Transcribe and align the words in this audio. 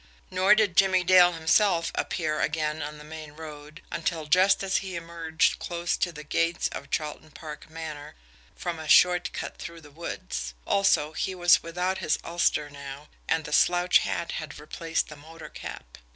Nor 0.31 0.55
did 0.55 0.75
Jimmie 0.75 1.03
Dale 1.03 1.33
himself 1.33 1.91
appear 1.93 2.41
again 2.41 2.81
on 2.81 2.97
the 2.97 3.03
main 3.03 3.33
road 3.33 3.83
until 3.91 4.25
just 4.25 4.63
as 4.63 4.77
he 4.77 4.95
emerged 4.95 5.59
close 5.59 5.95
to 5.97 6.11
the 6.11 6.23
gates 6.23 6.69
of 6.69 6.89
Charleton 6.89 7.29
Park 7.29 7.69
Manor 7.69 8.15
from 8.55 8.79
a 8.79 8.87
short 8.87 9.31
cut 9.31 9.59
through 9.59 9.81
the 9.81 9.91
woods. 9.91 10.55
Also, 10.65 11.11
he 11.11 11.35
was 11.35 11.61
without 11.61 11.99
his 11.99 12.17
ulster 12.23 12.67
now, 12.67 13.09
and 13.29 13.45
the 13.45 13.53
slouch 13.53 13.99
hat 13.99 14.31
had 14.31 14.57
replaced 14.57 15.07
the 15.07 15.15
motor 15.15 15.49
cap. 15.49 15.99